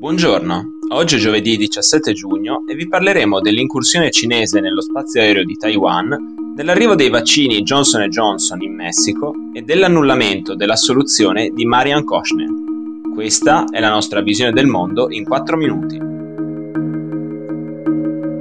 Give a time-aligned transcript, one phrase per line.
[0.00, 5.56] Buongiorno, oggi è giovedì 17 giugno e vi parleremo dell'incursione cinese nello spazio aereo di
[5.56, 12.48] Taiwan, dell'arrivo dei vaccini Johnson Johnson in Messico e dell'annullamento della soluzione di Marian Koshner.
[13.12, 15.98] Questa è la nostra visione del mondo in 4 minuti.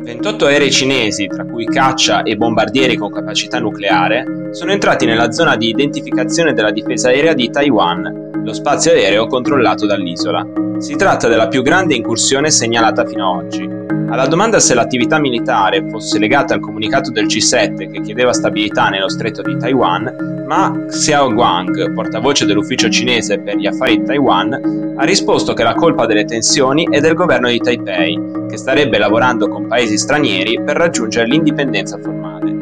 [0.01, 5.57] 28 aerei cinesi, tra cui caccia e bombardieri con capacità nucleare, sono entrati nella zona
[5.57, 10.45] di identificazione della difesa aerea di Taiwan, lo spazio aereo controllato dall'isola.
[10.79, 13.69] Si tratta della più grande incursione segnalata fino ad oggi.
[14.09, 19.09] Alla domanda se l'attività militare fosse legata al comunicato del C7 che chiedeva stabilità nello
[19.09, 25.53] stretto di Taiwan, Ma Xiaoguang, portavoce dell'ufficio cinese per gli affari di Taiwan, ha risposto
[25.53, 28.19] che la colpa delle tensioni è del governo di Taipei,
[28.49, 32.58] che starebbe lavorando con paesi stranieri per raggiungere l'indipendenza formale.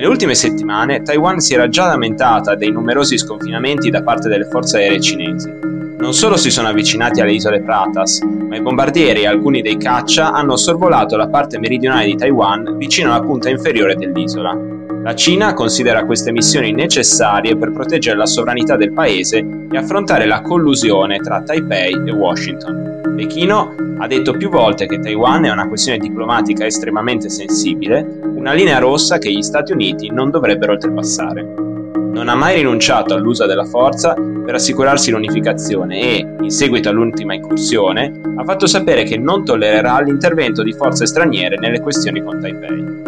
[0.00, 4.78] Nelle ultime settimane Taiwan si era già lamentata dei numerosi sconfinamenti da parte delle forze
[4.78, 5.52] aeree cinesi.
[5.98, 10.32] Non solo si sono avvicinati alle isole Pratas, ma i bombardieri e alcuni dei caccia
[10.32, 14.79] hanno sorvolato la parte meridionale di Taiwan vicino alla punta inferiore dell'isola.
[15.02, 19.38] La Cina considera queste missioni necessarie per proteggere la sovranità del paese
[19.70, 23.14] e affrontare la collusione tra Taipei e Washington.
[23.16, 28.78] Pechino ha detto più volte che Taiwan è una questione diplomatica estremamente sensibile, una linea
[28.78, 31.42] rossa che gli Stati Uniti non dovrebbero oltrepassare.
[31.44, 38.20] Non ha mai rinunciato all'uso della forza per assicurarsi l'unificazione e, in seguito all'ultima incursione,
[38.36, 42.99] ha fatto sapere che non tollererà l'intervento di forze straniere nelle questioni con Taipei.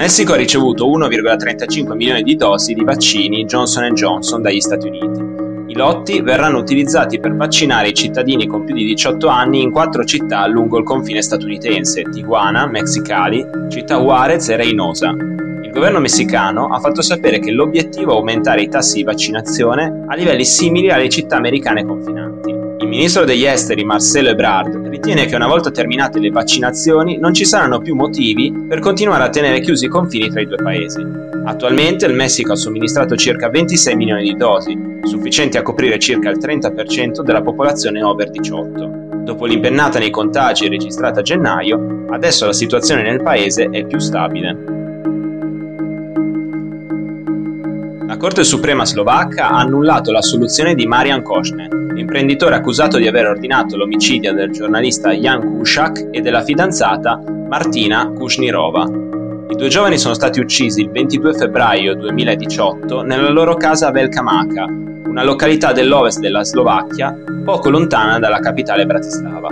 [0.00, 5.72] Messico ha ricevuto 1,35 milioni di dosi di vaccini Johnson Johnson dagli Stati Uniti.
[5.72, 10.02] I lotti verranno utilizzati per vaccinare i cittadini con più di 18 anni in quattro
[10.06, 16.80] città lungo il confine statunitense, Tijuana, Mexicali, Città Juarez e Reynosa, il governo messicano ha
[16.80, 21.36] fatto sapere che l'obiettivo è aumentare i tassi di vaccinazione a livelli simili alle città
[21.36, 22.49] americane confinanti.
[22.90, 27.78] Ministro degli esteri Marcelo Ebrard ritiene che una volta terminate le vaccinazioni non ci saranno
[27.78, 31.00] più motivi per continuare a tenere chiusi i confini tra i due paesi.
[31.44, 36.38] Attualmente il Messico ha somministrato circa 26 milioni di dosi, sufficienti a coprire circa il
[36.38, 39.08] 30% della popolazione over 18.
[39.22, 44.79] Dopo l'impennata nei contagi registrata a gennaio, adesso la situazione nel paese è più stabile.
[48.20, 53.78] Corte Suprema slovacca ha annullato la soluzione di Marian Košne, l'imprenditore accusato di aver ordinato
[53.78, 58.84] l'omicidio del giornalista Jan Kušak e della fidanzata Martina Kushnirova.
[59.48, 64.20] I due giovani sono stati uccisi il 22 febbraio 2018 nella loro casa a Velka
[64.20, 64.66] Maka,
[65.10, 67.12] una località dell'ovest della Slovacchia,
[67.44, 69.48] poco lontana dalla capitale Bratislava.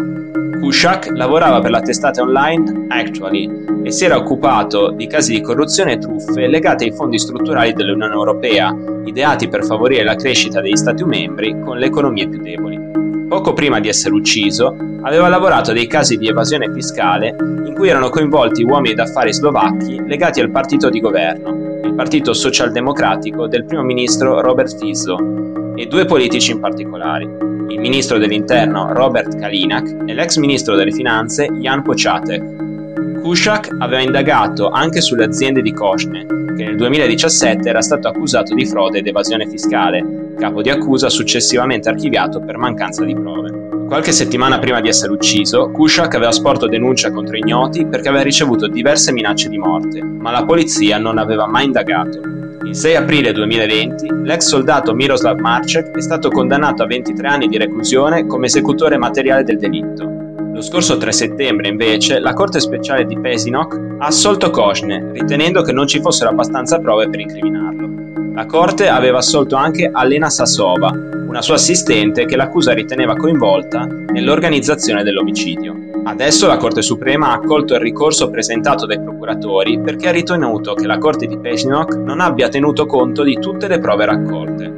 [0.60, 5.94] Kushak lavorava per la testata online Actually e si era occupato di casi di corruzione
[5.94, 8.72] e truffe legate ai fondi strutturali dell'Unione Europea,
[9.04, 13.26] ideati per favorire la crescita degli Stati membri con le economie più deboli.
[13.28, 17.88] Poco prima di essere ucciso, aveva lavorato a dei casi di evasione fiscale in cui
[17.88, 21.68] erano coinvolti uomini d'affari slovacchi legati al partito di governo,
[21.98, 28.92] Partito Socialdemocratico del primo ministro Robert Fico, e due politici in particolare, il ministro dell'interno
[28.92, 33.20] Robert Kalinak e l'ex ministro delle finanze Jan Pochatek.
[33.20, 36.25] Kushak aveva indagato anche sulle aziende di Koshne,
[36.56, 41.88] che nel 2017 era stato accusato di frode ed evasione fiscale, capo di accusa successivamente
[41.88, 43.68] archiviato per mancanza di prove.
[43.88, 48.69] Qualche settimana prima di essere ucciso, Kushak aveva sporto denuncia contro ignoti perché aveva ricevuto
[48.69, 52.21] diverse minacce di morte, ma la polizia non aveva mai indagato.
[52.65, 57.56] Il 6 aprile 2020 l'ex soldato Miroslav Marcek è stato condannato a 23 anni di
[57.56, 60.05] reclusione come esecutore materiale del delitto.
[60.53, 65.72] Lo scorso 3 settembre, invece, la Corte speciale di Pesinok ha assolto Koshne, ritenendo che
[65.72, 67.88] non ci fossero abbastanza prove per incriminarlo.
[68.34, 70.93] La Corte aveva assolto anche Alena Sasova,
[71.28, 75.77] una sua assistente che l'accusa riteneva coinvolta nell'organizzazione dell'omicidio.
[76.05, 80.87] Adesso la Corte Suprema ha accolto il ricorso presentato dai procuratori perché ha ritenuto che
[80.87, 84.71] la Corte di Peshinok non abbia tenuto conto di tutte le prove raccolte.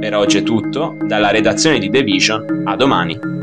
[0.00, 3.41] Per oggi è tutto, dalla redazione di The Vision, a domani.